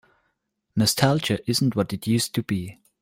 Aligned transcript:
Nostalgia 0.75 1.37
isn't 1.47 1.75
what 1.75 1.93
it 1.93 2.07
used 2.07 2.33
to 2.33 2.41
be. 2.41 2.79